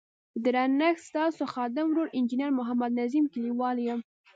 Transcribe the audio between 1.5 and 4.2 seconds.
خادم ورور انجنیر محمد نظیم کلیوال یم.